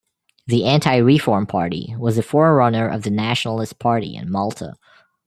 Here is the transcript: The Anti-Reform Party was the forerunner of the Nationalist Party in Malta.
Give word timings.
The 0.47 0.65
Anti-Reform 0.65 1.45
Party 1.45 1.95
was 1.95 2.15
the 2.15 2.23
forerunner 2.23 2.87
of 2.87 3.03
the 3.03 3.11
Nationalist 3.11 3.77
Party 3.77 4.15
in 4.15 4.31
Malta. 4.31 4.73